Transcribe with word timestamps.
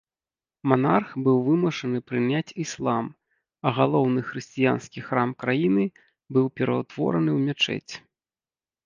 Манарх 0.71 1.09
быў 1.25 1.35
вымушаны 1.49 1.99
прыняць 2.11 2.55
іслам, 2.63 3.05
а 3.65 3.73
галоўны 3.81 4.19
хрысціянскі 4.29 4.99
храм 5.11 5.29
краіны 5.45 5.85
быў 6.39 6.45
пераўтвораны 6.61 7.31
ў 7.37 7.51
мячэць. 7.51 7.93